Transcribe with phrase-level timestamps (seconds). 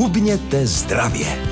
[0.00, 1.49] Hubněte zdravě!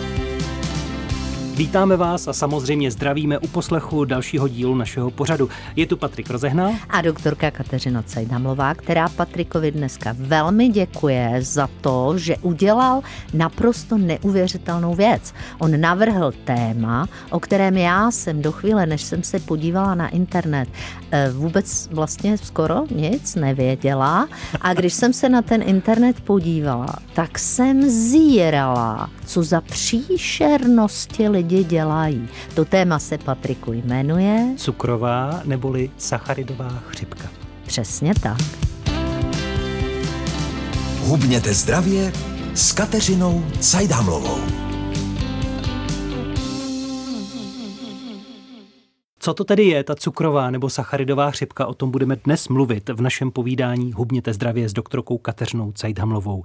[1.58, 5.48] Vítáme vás a samozřejmě zdravíme u poslechu dalšího dílu našeho pořadu.
[5.76, 12.18] Je tu Patrik Rozehnal a doktorka Kateřina Cajdamlová, která Patrikovi dneska velmi děkuje za to,
[12.18, 13.02] že udělal
[13.34, 15.34] naprosto neuvěřitelnou věc.
[15.58, 20.68] On navrhl téma, o kterém já jsem do chvíle, než jsem se podívala na internet,
[21.10, 24.28] eh, vůbec vlastně skoro nic nevěděla.
[24.60, 31.47] A když jsem se na ten internet podívala, tak jsem zírala, co za příšernosti lidí
[31.48, 32.28] lidi dělají.
[32.54, 37.24] To téma se Patriku jmenuje cukrová neboli sacharidová chřipka.
[37.66, 38.38] Přesně tak.
[41.00, 42.12] Hubněte zdravě
[42.54, 44.67] s Kateřinou Cajdhamlovou.
[49.20, 51.66] Co to tedy je ta cukrová nebo sacharidová chřipka?
[51.66, 56.42] O tom budeme dnes mluvit v našem povídání Hubněte zdravě s doktorkou Kateřinou Cajdhamlovou.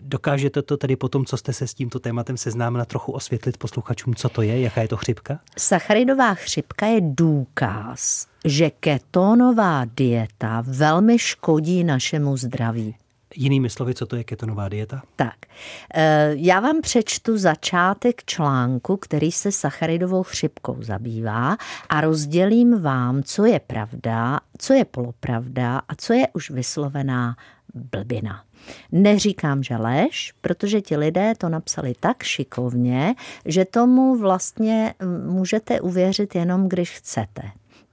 [0.00, 4.28] Dokážete to tedy potom, co jste se s tímto tématem seznámila, trochu osvětlit posluchačům, co
[4.28, 5.38] to je, jaká je to chřipka?
[5.58, 12.94] Sacharidová chřipka je důkaz, že ketonová dieta velmi škodí našemu zdraví.
[13.36, 15.02] Jinými slovy, co to je ketonová dieta?
[15.16, 15.36] Tak,
[15.94, 21.56] eh, já vám přečtu začátek článku, který se sacharidovou chřipkou zabývá
[21.88, 27.36] a rozdělím vám, co je pravda, co je polopravda a co je už vyslovená
[27.74, 28.44] blbina.
[28.92, 34.94] Neříkám, že lež, protože ti lidé to napsali tak šikovně, že tomu vlastně
[35.26, 37.42] můžete uvěřit jenom, když chcete.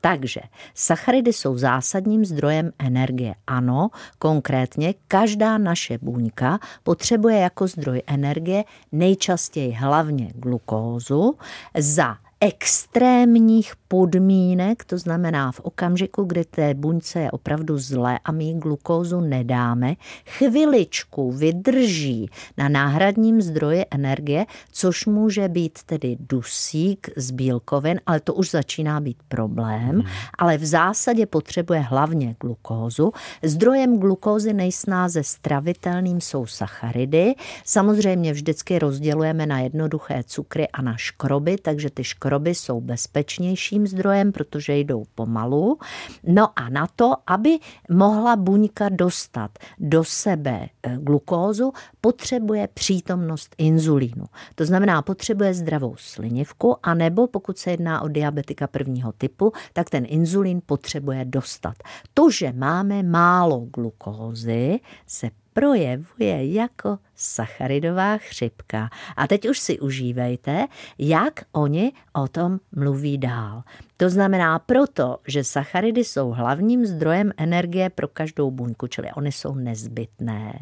[0.01, 0.41] Takže
[0.73, 3.35] sacharidy jsou zásadním zdrojem energie.
[3.47, 11.37] Ano, konkrétně každá naše buňka potřebuje jako zdroj energie nejčastěji hlavně glukózu
[11.77, 18.43] za extrémních podmínek, to znamená v okamžiku, kdy té buňce je opravdu zlé a my
[18.43, 27.31] jí glukózu nedáme, chviličku vydrží na náhradním zdroji energie, což může být tedy dusík z
[27.31, 30.03] bílkovin, ale to už začíná být problém, hmm.
[30.37, 33.11] ale v zásadě potřebuje hlavně glukózu.
[33.43, 37.33] Zdrojem glukózy nejsnáze stravitelným jsou sacharidy.
[37.65, 43.87] Samozřejmě vždycky rozdělujeme na jednoduché cukry a na škroby, takže ty škroby jsou bezpečnější dalším
[43.87, 45.77] zdrojem, protože jdou pomalu.
[46.23, 47.59] No a na to, aby
[47.89, 54.25] mohla buňka dostat do sebe eh, glukózu, potřebuje přítomnost inzulínu.
[54.55, 60.05] To znamená, potřebuje zdravou slinivku, anebo pokud se jedná o diabetika prvního typu, tak ten
[60.07, 61.75] inzulín potřebuje dostat.
[62.13, 65.29] To, že máme málo glukózy, se
[65.59, 68.89] projevuje jako sacharidová chřipka.
[69.17, 73.63] A teď už si užívejte, jak oni o tom mluví dál.
[73.97, 79.55] To znamená proto, že sacharidy jsou hlavním zdrojem energie pro každou buňku, čili oni jsou
[79.55, 80.59] nezbytné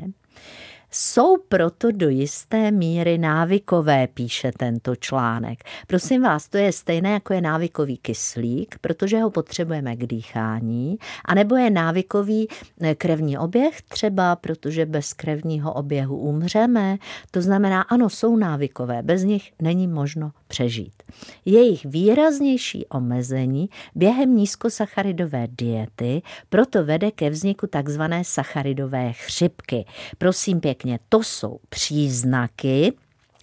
[0.91, 5.63] jsou proto do jisté míry návykové, píše tento článek.
[5.87, 11.55] Prosím vás, to je stejné jako je návykový kyslík, protože ho potřebujeme k dýchání, anebo
[11.55, 12.47] je návykový
[12.81, 16.97] eh, krevní oběh třeba, protože bez krevního oběhu umřeme.
[17.31, 21.03] To znamená, ano, jsou návykové, bez nich není možno přežít.
[21.45, 29.85] Jejich výraznější omezení během nízkosacharidové diety proto vede ke vzniku takzvané sacharidové chřipky.
[30.17, 32.93] Prosím pěkně, pěkně, to jsou příznaky,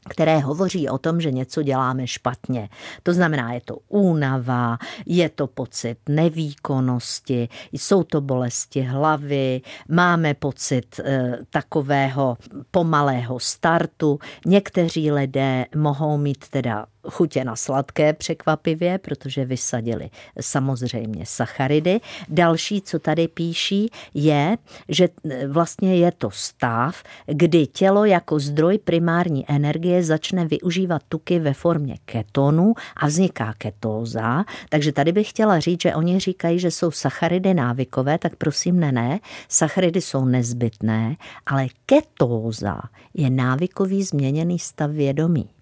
[0.08, 2.68] které hovoří o tom, že něco děláme špatně.
[3.02, 11.00] To znamená, je to únava, je to pocit nevýkonnosti, jsou to bolesti hlavy, máme pocit
[11.00, 12.36] e, takového
[12.70, 14.18] pomalého startu.
[14.46, 20.10] Někteří lidé mohou mít teda chutě na sladké překvapivě, protože vysadili
[20.40, 22.00] samozřejmě sacharidy.
[22.28, 24.56] Další, co tady píší, je,
[24.88, 25.08] že
[25.48, 31.96] vlastně je to stav, kdy tělo jako zdroj primární energie začne využívat tuky ve formě
[32.04, 34.44] ketonu a vzniká ketóza.
[34.68, 38.92] Takže tady bych chtěla říct, že oni říkají, že jsou sacharidy návykové, tak prosím ne,
[38.92, 41.16] ne, sacharidy jsou nezbytné,
[41.46, 42.80] ale ketóza
[43.14, 45.53] je návykový změněný stav vědomí.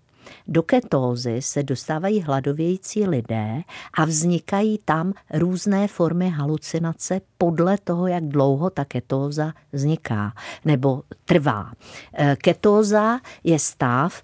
[0.48, 3.62] Do ketózy se dostávají hladovějící lidé
[3.94, 10.32] a vznikají tam různé formy halucinace podle toho, jak dlouho ta ketóza vzniká
[10.64, 11.72] nebo trvá.
[12.18, 14.22] E, ketóza je stav,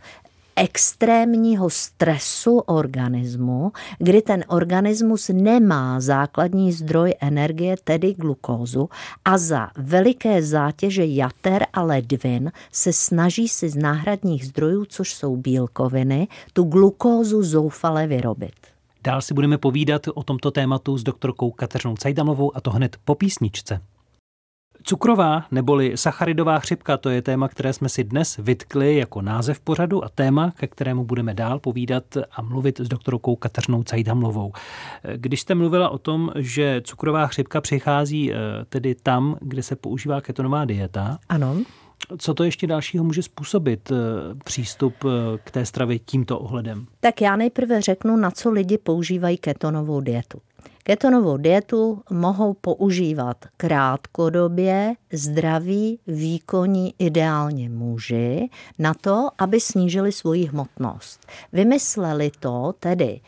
[0.58, 8.88] extrémního stresu organismu, kdy ten organismus nemá základní zdroj energie, tedy glukózu,
[9.24, 15.36] a za veliké zátěže jater a ledvin se snaží si z náhradních zdrojů, což jsou
[15.36, 18.54] bílkoviny, tu glukózu zoufale vyrobit.
[19.04, 23.14] Dál si budeme povídat o tomto tématu s doktorkou Kateřinou Cajdamovou a to hned po
[23.14, 23.80] písničce.
[24.82, 30.04] Cukrová neboli sacharidová chřipka, to je téma, které jsme si dnes vytkli jako název pořadu
[30.04, 34.52] a téma, ke kterému budeme dál povídat a mluvit s doktorkou Kateřinou Cajdhamlovou.
[35.16, 38.36] Když jste mluvila o tom, že cukrová chřipka přichází eh,
[38.68, 41.18] tedy tam, kde se používá ketonová dieta.
[41.28, 41.56] Ano.
[42.18, 43.94] Co to ještě dalšího může způsobit eh,
[44.44, 46.86] přístup eh, k té stravě tímto ohledem?
[47.00, 50.38] Tak já nejprve řeknu, na co lidi používají ketonovou dietu.
[50.88, 58.48] Ketonovou dietu mohou používat krátkodobě zdraví, výkonní, ideálně muži,
[58.78, 61.26] na to, aby snížili svoji hmotnost.
[61.52, 63.20] Vymysleli to tedy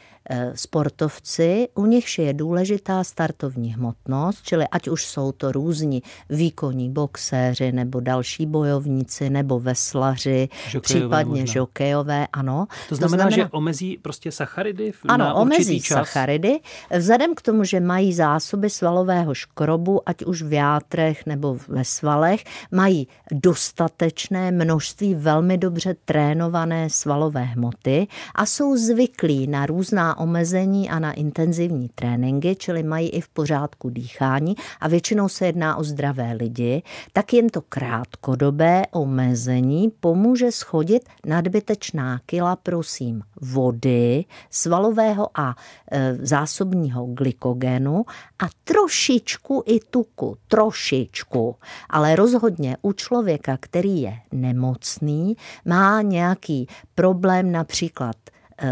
[0.55, 7.73] sportovci, u nichž je důležitá startovní hmotnost, čili ať už jsou to různí výkonní boxéři
[7.73, 11.53] nebo další bojovníci nebo veslaři, žokejové případně možná.
[11.53, 12.67] žokejové, ano.
[12.89, 15.99] To znamená, to znamená, že omezí prostě sacharidy v, Ano, na omezí čas.
[15.99, 16.61] sacharidy.
[16.99, 22.45] Vzhledem k tomu, že mají zásoby svalového škrobu, ať už v játrech nebo ve svalech,
[22.73, 30.99] mají dostatečné množství velmi dobře trénované svalové hmoty a jsou zvyklí na různá omezení a
[30.99, 36.33] na intenzivní tréninky, čili mají i v pořádku dýchání a většinou se jedná o zdravé
[36.33, 36.83] lidi,
[37.13, 45.57] tak jen to krátkodobé omezení pomůže schodit nadbytečná kila, prosím, vody, svalového a
[45.93, 48.05] e, zásobního glykogenu
[48.39, 51.57] a trošičku i tuku, trošičku,
[51.91, 58.17] ale rozhodně u člověka, který je nemocný, má nějaký problém například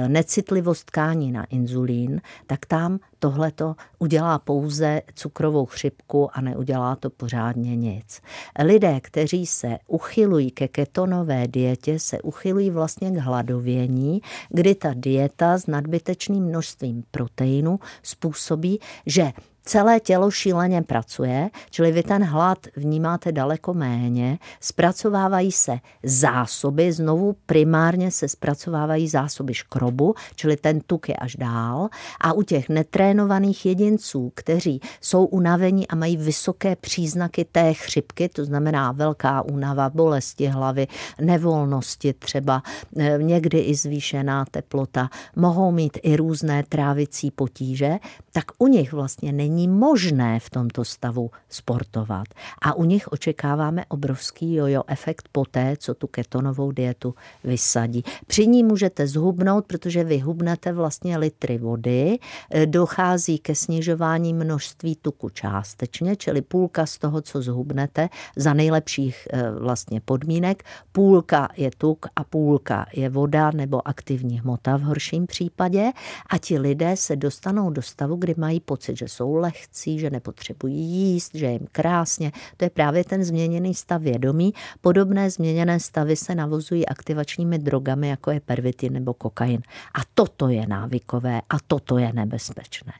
[0.08, 7.76] necitlivost tkání na inzulín, tak tam tohleto udělá pouze cukrovou chřipku a neudělá to pořádně
[7.76, 8.20] nic.
[8.64, 15.58] Lidé, kteří se uchylují ke ketonové dietě, se uchylují vlastně k hladovění, kdy ta dieta
[15.58, 19.32] s nadbytečným množstvím proteinu způsobí, že
[19.68, 27.36] celé tělo šíleně pracuje, čili vy ten hlad vnímáte daleko méně, zpracovávají se zásoby, znovu
[27.46, 31.88] primárně se zpracovávají zásoby škrobu, čili ten tuk je až dál.
[32.20, 38.44] A u těch netrénovaných jedinců, kteří jsou unavení a mají vysoké příznaky té chřipky, to
[38.44, 40.86] znamená velká únava, bolesti hlavy,
[41.20, 42.62] nevolnosti třeba,
[42.98, 47.98] eh, někdy i zvýšená teplota, mohou mít i různé trávicí potíže,
[48.32, 52.26] tak u nich vlastně není není možné v tomto stavu sportovat.
[52.62, 57.14] A u nich očekáváme obrovský jojo efekt poté, co tu ketonovou dietu
[57.44, 58.02] vysadí.
[58.26, 62.18] Při ní můžete zhubnout, protože vy hubnete vlastně litry vody,
[62.50, 69.28] e, dochází ke snižování množství tuku částečně, čili půlka z toho, co zhubnete, za nejlepších
[69.32, 70.62] e, vlastně podmínek,
[70.92, 75.90] půlka je tuk a půlka je voda nebo aktivní hmota v horším případě
[76.30, 80.76] a ti lidé se dostanou do stavu, kdy mají pocit, že jsou lehcí, že nepotřebují
[80.76, 82.32] jíst, že jim krásně.
[82.56, 84.52] To je právě ten změněný stav vědomí.
[84.80, 89.60] Podobné změněné stavy se navozují aktivačními drogami, jako je pervitin nebo kokain.
[89.94, 92.92] A toto je návykové a toto je nebezpečné.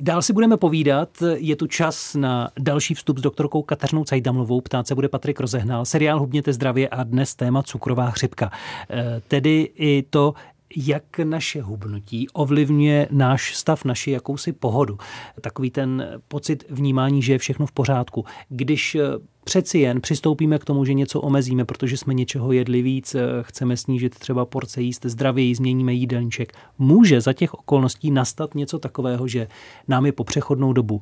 [0.00, 4.86] Dál si budeme povídat, je tu čas na další vstup s doktorkou Kateřinou Cajdamlovou, ptát
[4.86, 8.50] se bude Patrik Rozehnal, seriál Hubněte zdravě a dnes téma cukrová chřipka.
[8.90, 10.34] E, tedy i to,
[10.76, 14.98] jak naše hubnutí ovlivňuje náš stav, naši jakousi pohodu.
[15.40, 18.24] Takový ten pocit vnímání, že je všechno v pořádku.
[18.48, 18.96] Když
[19.44, 23.76] přeci jen přistoupíme k tomu, že něco omezíme, protože jsme něčeho jedli víc, eh, chceme
[23.76, 26.52] snížit třeba porce jíst zdravěji, změníme jídelníček.
[26.78, 29.48] Může za těch okolností nastat něco takového, že
[29.88, 31.00] nám je po přechodnou dobu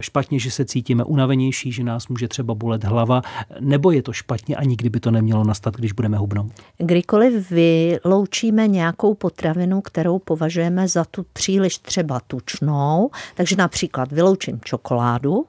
[0.00, 3.22] špatně, že se cítíme unavenější, že nás může třeba bolet hlava,
[3.60, 6.52] nebo je to špatně a nikdy by to nemělo nastat, když budeme hubnout?
[6.78, 15.46] Kdykoliv vyloučíme nějakou potravinu, kterou považujeme za tu příliš třeba tučnou, takže například vyloučím čokoládu,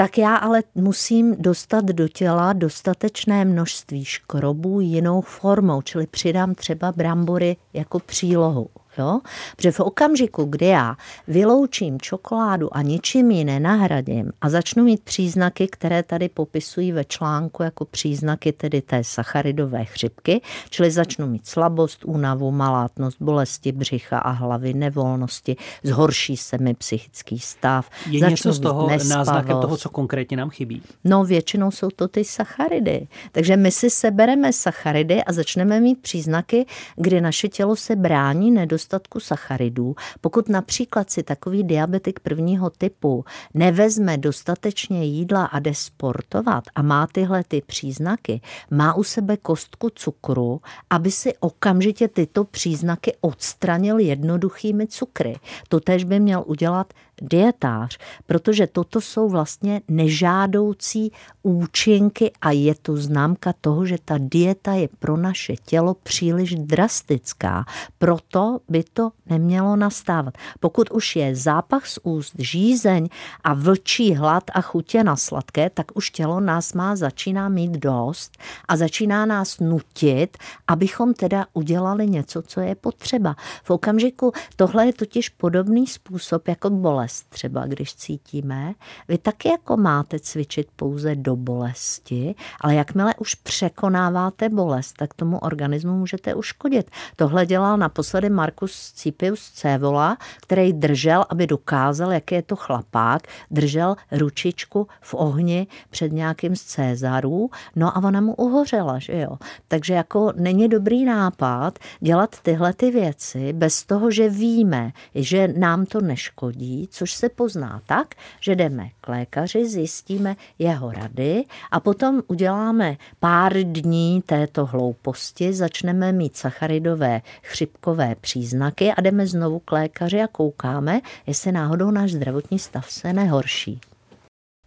[0.00, 6.92] tak já ale musím dostat do těla dostatečné množství škrobů jinou formou, čili přidám třeba
[6.92, 8.68] brambory jako přílohu.
[9.00, 9.20] Jo?
[9.56, 10.96] Protože v okamžiku, kdy já
[11.28, 17.62] vyloučím čokoládu a ničím ji nenahradím a začnu mít příznaky, které tady popisují ve článku
[17.62, 20.40] jako příznaky tedy té sacharidové chřipky,
[20.70, 27.38] čili začnu mít slabost, únavu, malátnost, bolesti břicha a hlavy, nevolnosti, zhorší se mi psychický
[27.38, 27.90] stav.
[28.10, 30.82] Je začnu něco z toho náznakem toho, co konkrétně nám chybí?
[31.04, 33.08] No většinou jsou to ty sacharidy.
[33.32, 36.66] Takže my si sebereme sacharidy a začneme mít příznaky,
[36.96, 43.24] kdy naše tělo se brání nedostatku nedostatku sacharidů, pokud například si takový diabetik prvního typu
[43.54, 49.90] nevezme dostatečně jídla a jde sportovat a má tyhle ty příznaky, má u sebe kostku
[49.90, 55.36] cukru, aby si okamžitě tyto příznaky odstranil jednoduchými cukry.
[55.68, 61.12] To tež by měl udělat dietář, protože toto jsou vlastně nežádoucí
[61.42, 67.64] účinky a je to známka toho, že ta dieta je pro naše tělo příliš drastická.
[67.98, 70.34] Proto by to nemělo nastávat.
[70.60, 73.08] Pokud už je zápach z úst, žízeň
[73.44, 78.38] a vlčí hlad a chutě na sladké, tak už tělo nás má začíná mít dost
[78.68, 83.36] a začíná nás nutit, abychom teda udělali něco, co je potřeba.
[83.64, 88.74] V okamžiku, tohle je totiž podobný způsob jako bolest třeba, když cítíme.
[89.08, 95.38] Vy taky jako máte cvičit pouze do bolesti, ale jakmile už překonáváte bolest, tak tomu
[95.38, 96.90] organismu můžete uškodit.
[97.16, 103.96] Tohle dělal naposledy Markus Cipius Cévola, který držel, aby dokázal, jak je to chlapák, držel
[104.12, 109.36] ručičku v ohni před nějakým z Cézarů, no a ona mu uhořela, že jo.
[109.68, 115.86] Takže jako není dobrý nápad dělat tyhle ty věci bez toho, že víme, že nám
[115.86, 122.22] to neškodí, což se pozná tak, že jdeme k lékaři, zjistíme jeho rady a potom
[122.26, 130.22] uděláme pár dní této hlouposti, začneme mít sacharidové chřipkové příznaky a jdeme znovu k lékaři
[130.22, 133.80] a koukáme, jestli náhodou náš zdravotní stav se nehorší.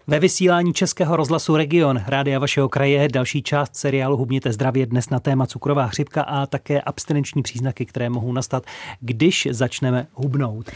[0.08, 5.20] Ve vysílání Českého rozhlasu Region, rádia vašeho kraje, další část seriálu Hubněte zdravě dnes na
[5.20, 8.64] téma cukrová chřipka a také abstinenční příznaky, které mohou nastat,
[9.00, 10.72] když začneme hubnout.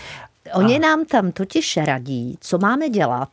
[0.53, 0.79] Oni a...
[0.79, 3.29] nám tam totiž radí, co máme dělat,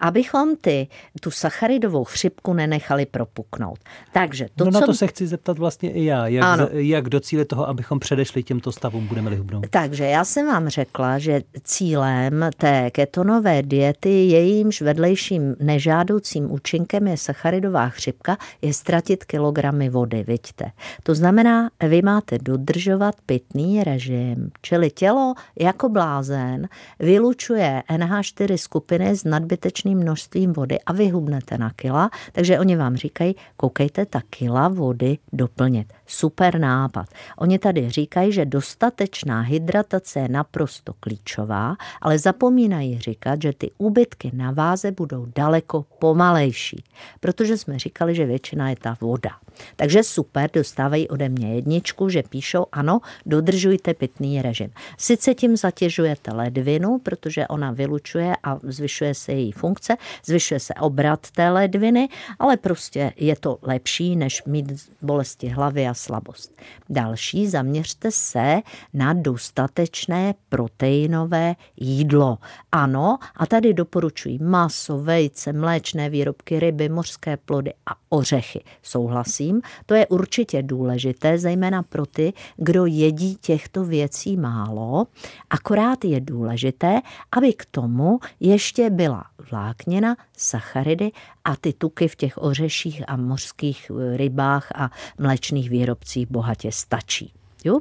[0.00, 0.88] abychom ty,
[1.20, 3.78] tu sacharidovou chřipku nenechali propuknout.
[4.12, 4.86] Takže to, no na co...
[4.86, 6.26] to se chci zeptat vlastně i já.
[6.26, 6.68] Jak, ano.
[6.72, 9.66] jak docílit toho, abychom předešli těmto stavům, budeme-li hubnout?
[9.70, 17.16] Takže já jsem vám řekla, že cílem té ketonové diety, jejímž vedlejším nežádoucím účinkem je
[17.16, 20.70] sacharidová chřipka, je ztratit kilogramy vody, vidíte.
[21.02, 29.16] To znamená, vy máte dodržovat pitný režim, čili tělo jako blázen oxygen vylučuje NH4 skupiny
[29.16, 34.68] s nadbytečným množstvím vody a vyhubnete na kila, takže oni vám říkají, koukejte ta kila
[34.68, 35.92] vody doplnit.
[36.10, 37.06] Super nápad.
[37.38, 44.30] Oni tady říkají, že dostatečná hydratace je naprosto klíčová, ale zapomínají říkat, že ty úbytky
[44.34, 46.84] na váze budou daleko pomalejší,
[47.20, 49.30] protože jsme říkali, že většina je ta voda.
[49.76, 54.70] Takže super, dostávají ode mě jedničku, že píšou, ano, dodržujte pitný režim.
[54.98, 61.30] Sice tím zatěžujete ledvinu, protože ona vylučuje a zvyšuje se její funkce, zvyšuje se obrat
[61.30, 66.62] té ledviny, ale prostě je to lepší, než mít bolesti hlavy a slabost.
[66.90, 68.60] Další, zaměřte se
[68.94, 72.38] na dostatečné proteinové jídlo.
[72.72, 78.60] Ano, a tady doporučuji maso, vejce, mléčné výrobky, ryby, mořské plody a ořechy.
[78.82, 85.06] Souhlasím, to je určitě důležité, zejména pro ty, kdo jedí těchto věcí málo.
[85.50, 87.00] Akorát je důležité,
[87.32, 91.10] aby k tomu ještě byla vláknina, sacharidy
[91.44, 97.32] a ty tuky v těch ořeších a mořských rybách a mléčných výrobcích bohatě stačí.
[97.64, 97.80] Jo?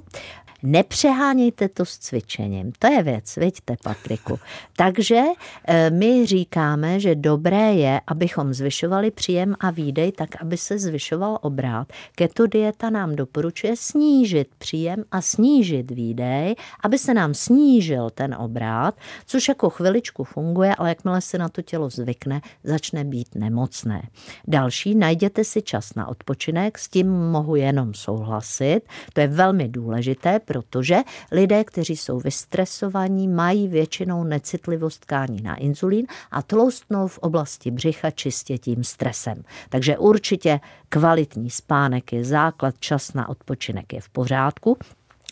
[0.63, 2.71] Nepřehánějte to s cvičením.
[2.79, 4.39] To je věc, vidíte, Patriku.
[4.75, 5.21] Takže
[5.67, 11.39] eh, my říkáme, že dobré je, abychom zvyšovali příjem a výdej tak, aby se zvyšoval
[11.41, 11.93] obrát.
[12.15, 18.95] Keto dieta nám doporučuje snížit příjem a snížit výdej, aby se nám snížil ten obrát,
[19.25, 24.01] což jako chviličku funguje, ale jakmile se na to tělo zvykne, začne být nemocné.
[24.47, 28.81] Další, najděte si čas na odpočinek, s tím mohu jenom souhlasit.
[29.13, 30.97] To je velmi důležité, protože
[31.31, 38.11] lidé, kteří jsou vystresovaní, mají většinou necitlivost tkání na inzulín a tloustnou v oblasti břicha
[38.11, 39.43] čistě tím stresem.
[39.69, 44.77] Takže určitě kvalitní spánek je základ, čas na odpočinek je v pořádku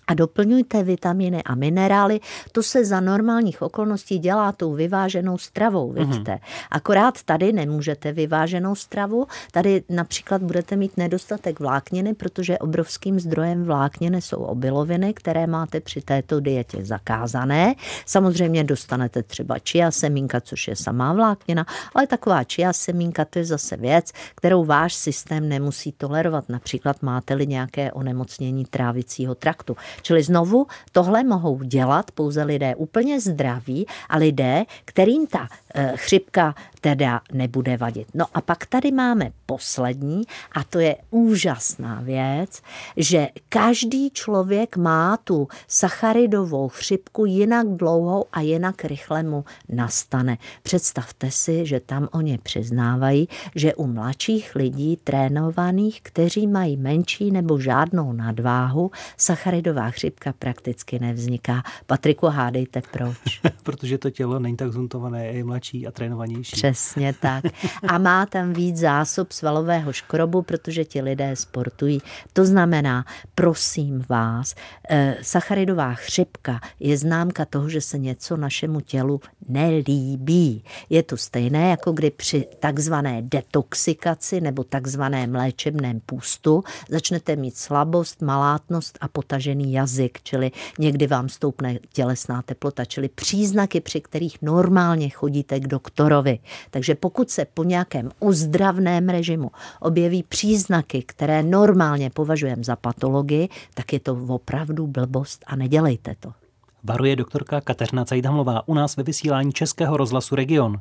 [0.07, 2.19] a doplňujte vitaminy a minerály.
[2.51, 5.95] To se za normálních okolností dělá tou vyváženou stravou, mhm.
[5.95, 6.31] vidíte.
[6.31, 6.67] Mm-hmm.
[6.71, 14.21] Akorát tady nemůžete vyváženou stravu, tady například budete mít nedostatek vlákniny, protože obrovským zdrojem vlákniny
[14.21, 17.75] jsou obiloviny, které máte při této dietě zakázané.
[18.05, 23.45] Samozřejmě dostanete třeba čia semínka, což je samá vláknina, ale taková čia semínka to je
[23.45, 26.49] zase věc, kterou váš systém nemusí tolerovat.
[26.49, 29.77] Například máte-li nějaké onemocnění trávicího traktu.
[30.01, 36.55] Čili znovu tohle mohou dělat pouze lidé úplně zdraví a lidé, kterým ta eh, chřipka
[36.85, 38.07] teda nebude vadit.
[38.13, 42.61] No a pak tady máme poslední a to je úžasná věc,
[42.97, 50.37] že každý člověk má tu sacharidovou chřipku jinak dlouhou a jinak rychle mu nastane.
[50.63, 57.59] Představte si, že tam oni přiznávají, že u mladších lidí trénovaných, kteří mají menší nebo
[57.59, 61.63] žádnou nadváhu, sacharidová chřipka prakticky nevzniká.
[61.85, 63.41] Patriku, hádejte proč.
[63.63, 66.55] Protože to tělo není tak zuntované, je mladší a trénovanější.
[66.75, 67.43] Přesně tak.
[67.87, 72.01] A má tam víc zásob svalového škrobu, protože ti lidé sportují.
[72.33, 73.05] To znamená,
[73.35, 74.55] prosím vás,
[74.89, 80.63] eh, sacharidová chřipka je známka toho, že se něco našemu tělu nelíbí.
[80.89, 88.21] Je to stejné, jako kdy při takzvané detoxikaci nebo takzvaném léčebném půstu začnete mít slabost,
[88.21, 95.09] malátnost a potažený jazyk, čili někdy vám stoupne tělesná teplota, čili příznaky, při kterých normálně
[95.09, 96.39] chodíte k doktorovi.
[96.71, 103.93] Takže pokud se po nějakém ozdravném režimu objeví příznaky, které normálně považujeme za patologii, tak
[103.93, 106.44] je to opravdu blbost a nedělejte to.
[106.87, 110.79] Varuje doktorka Kateřina Cajdhamlová u nás ve vysílání Českého rozhlasu Region.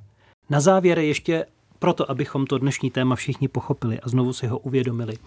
[0.51, 1.47] Na závěr ještě
[1.79, 5.19] proto, abychom to dnešní téma všichni pochopili a znovu si ho uvědomili.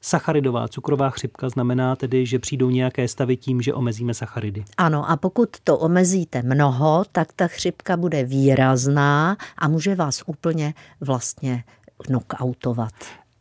[0.00, 4.64] Sacharidová cukrová chřipka znamená tedy, že přijdou nějaké stavy tím, že omezíme sacharidy.
[4.76, 10.74] Ano, a pokud to omezíte mnoho, tak ta chřipka bude výrazná a může vás úplně
[11.00, 11.64] vlastně
[11.96, 12.92] knockoutovat.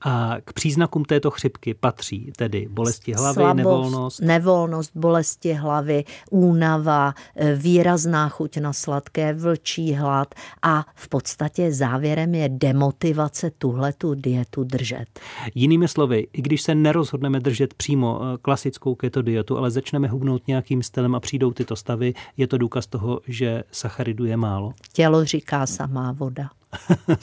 [0.05, 4.21] A k příznakům této chřipky patří tedy bolesti hlavy, Slabost, nevolnost.
[4.21, 12.35] Nevolnost, bolesti hlavy, únava, eh, výrazná chuť na sladké, vlčí hlad a v podstatě závěrem
[12.35, 15.19] je demotivace tuhle tu dietu držet.
[15.55, 20.47] Jinými slovy, i když se nerozhodneme držet přímo eh, klasickou keto dietu, ale začneme hubnout
[20.47, 24.73] nějakým stylem a přijdou tyto stavy, je to důkaz toho, že sacharidu je málo.
[24.93, 26.49] Tělo říká samá voda.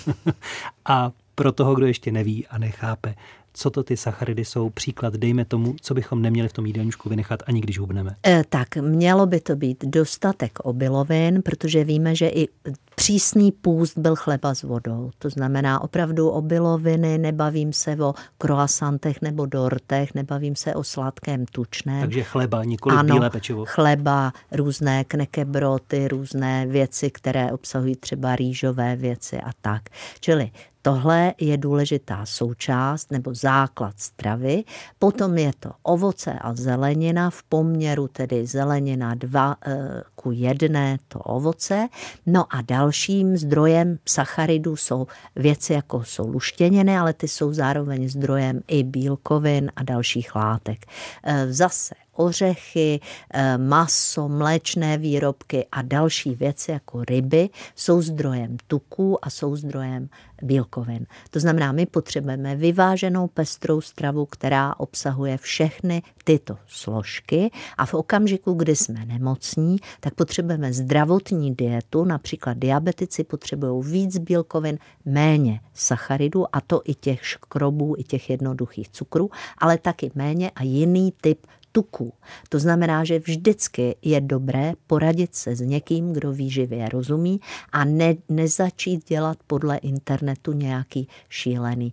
[0.84, 3.14] a pro toho, kdo ještě neví a nechápe,
[3.54, 7.42] co to ty sacharidy jsou, příklad dejme tomu, co bychom neměli v tom jídelníčku vynechat,
[7.46, 8.16] ani když hubneme.
[8.26, 12.48] E, tak mělo by to být dostatek obilovin, protože víme, že i
[12.94, 15.10] přísný půst byl chleba s vodou.
[15.18, 22.00] To znamená opravdu obiloviny, nebavím se o croissantech nebo dortech, nebavím se o sladkém tučném.
[22.00, 23.64] Takže chleba, nikoli ano, bílé pečivo.
[23.64, 29.82] chleba, různé knekebroty, různé věci, které obsahují třeba rýžové věci a tak.
[30.20, 30.50] Čili
[30.82, 34.64] Tohle je důležitá součást nebo základ stravy.
[34.98, 41.18] Potom je to ovoce a zelenina v poměru tedy zelenina 2 eh, ku 1 to
[41.18, 41.88] ovoce.
[42.26, 48.60] No a dalším zdrojem sacharidů jsou věci jako jsou luštěniny, ale ty jsou zároveň zdrojem
[48.68, 50.86] i bílkovin a dalších látek.
[51.24, 53.00] Eh, zase ořechy,
[53.34, 60.08] eh, maso, mléčné výrobky a další věci jako ryby jsou zdrojem tuků a jsou zdrojem
[60.42, 61.06] bílkovin.
[61.30, 68.52] To znamená, my potřebujeme vyváženou pestrou stravu, která obsahuje všechny tyto složky a v okamžiku,
[68.52, 76.60] kdy jsme nemocní, tak potřebujeme zdravotní dietu, například diabetici potřebují víc bílkovin, méně sacharidů a
[76.60, 82.12] to i těch škrobů, i těch jednoduchých cukrů, ale taky méně a jiný typ tuků.
[82.48, 87.40] To znamená, že vždycky je dobré poradit se s někým, kdo výživě rozumí
[87.72, 91.92] a ne, nezačít dělat podle internetu nějaký šílený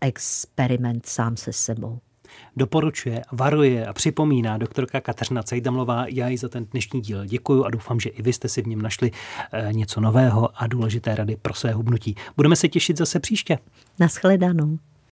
[0.00, 1.98] experiment sám se sebou.
[2.56, 6.04] Doporučuje, varuje a připomíná doktorka Kateřina Cejdamlová.
[6.08, 8.66] Já jí za ten dnešní díl děkuji a doufám, že i vy jste si v
[8.66, 9.10] něm našli
[9.52, 12.14] eh, něco nového a důležité rady pro své hubnutí.
[12.36, 13.58] Budeme se těšit zase příště.
[13.98, 14.78] Naschledanou.